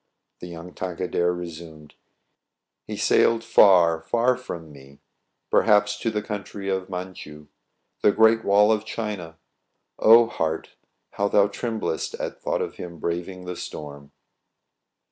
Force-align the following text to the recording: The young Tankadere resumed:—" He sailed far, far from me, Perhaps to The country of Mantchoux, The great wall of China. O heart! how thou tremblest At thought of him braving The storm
The 0.39 0.47
young 0.47 0.73
Tankadere 0.73 1.31
resumed:—" 1.31 1.93
He 2.87 2.97
sailed 2.97 3.43
far, 3.43 4.01
far 4.01 4.35
from 4.35 4.71
me, 4.71 4.99
Perhaps 5.51 5.99
to 5.99 6.09
The 6.09 6.23
country 6.23 6.69
of 6.69 6.89
Mantchoux, 6.89 7.49
The 8.01 8.11
great 8.11 8.43
wall 8.43 8.71
of 8.71 8.83
China. 8.83 9.37
O 9.99 10.25
heart! 10.25 10.69
how 11.11 11.27
thou 11.27 11.45
tremblest 11.47 12.15
At 12.15 12.41
thought 12.41 12.63
of 12.63 12.77
him 12.77 12.97
braving 12.97 13.45
The 13.45 13.55
storm 13.55 14.11